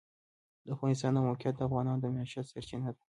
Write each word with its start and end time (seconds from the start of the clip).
د 0.63 0.65
افغانستان 0.75 1.11
د 1.13 1.19
موقعیت 1.27 1.55
د 1.57 1.61
افغانانو 1.67 2.01
د 2.01 2.05
معیشت 2.15 2.45
سرچینه 2.51 2.89
ده. 2.95 3.03